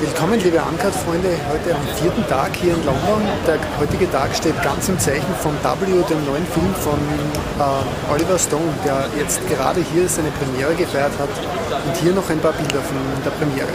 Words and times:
Willkommen, 0.00 0.40
liebe 0.40 0.62
Amcard-Freunde, 0.62 1.28
heute 1.50 1.74
am 1.74 1.82
vierten 2.00 2.26
Tag 2.26 2.56
hier 2.56 2.72
in 2.72 2.84
London. 2.86 3.20
Der 3.46 3.58
heutige 3.78 4.10
Tag 4.10 4.34
steht 4.34 4.60
ganz 4.62 4.88
im 4.88 4.98
Zeichen 4.98 5.34
von 5.40 5.52
W, 5.52 5.84
dem 6.08 6.24
neuen 6.24 6.46
Film 6.46 6.74
von 6.76 6.98
äh, 6.98 8.12
Oliver 8.12 8.38
Stone, 8.38 8.72
der 8.84 9.04
jetzt 9.18 9.46
gerade 9.48 9.82
hier 9.92 10.08
seine 10.08 10.30
Premiere 10.30 10.74
gefeiert 10.74 11.12
hat. 11.18 11.28
Und 11.86 11.96
hier 11.96 12.12
noch 12.14 12.30
ein 12.30 12.38
paar 12.38 12.52
Bilder 12.52 12.80
von 12.80 12.96
der 13.24 13.30
Premiere. 13.30 13.68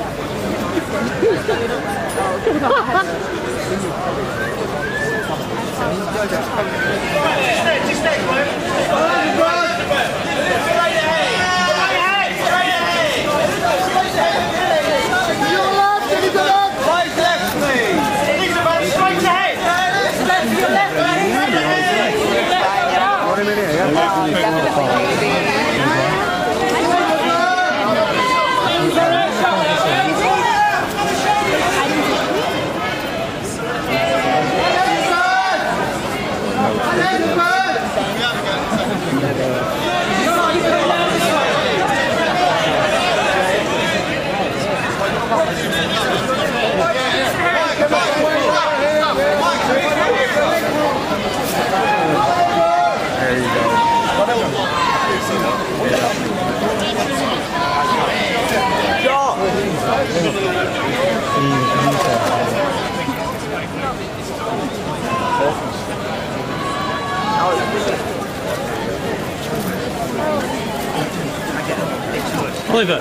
Oliver, 72.74 73.00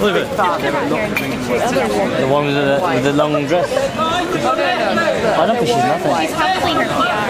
Oliver, 0.00 0.24
the 2.20 2.26
one 2.28 2.44
with 2.46 2.54
the, 2.54 2.80
with 2.94 3.04
the 3.04 3.12
long 3.14 3.46
dress. 3.46 3.70
I 3.72 5.46
don't 5.46 5.56
think 5.56 5.68
she's 5.68 5.76
nothing. 5.76 6.12
She's 6.20 6.32
probably 6.36 6.72
her 6.74 6.84
PR. 6.84 7.24